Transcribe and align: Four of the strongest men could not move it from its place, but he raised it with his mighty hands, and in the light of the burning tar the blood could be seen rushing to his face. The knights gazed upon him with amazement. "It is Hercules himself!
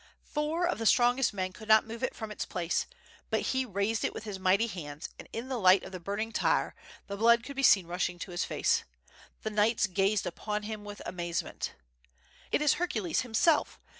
Four 0.23 0.65
of 0.65 0.79
the 0.79 0.87
strongest 0.87 1.31
men 1.31 1.53
could 1.53 1.67
not 1.67 1.85
move 1.85 2.01
it 2.01 2.15
from 2.15 2.31
its 2.31 2.43
place, 2.43 2.87
but 3.29 3.41
he 3.53 3.65
raised 3.65 4.03
it 4.03 4.15
with 4.15 4.23
his 4.23 4.39
mighty 4.39 4.65
hands, 4.65 5.09
and 5.19 5.29
in 5.31 5.47
the 5.47 5.59
light 5.59 5.83
of 5.83 5.91
the 5.91 5.99
burning 5.99 6.31
tar 6.31 6.73
the 7.05 7.15
blood 7.15 7.43
could 7.43 7.55
be 7.55 7.61
seen 7.61 7.85
rushing 7.85 8.17
to 8.17 8.31
his 8.31 8.43
face. 8.43 8.83
The 9.43 9.51
knights 9.51 9.85
gazed 9.85 10.25
upon 10.25 10.63
him 10.63 10.83
with 10.83 11.03
amazement. 11.05 11.75
"It 12.51 12.63
is 12.63 12.79
Hercules 12.81 13.21
himself! 13.21 13.79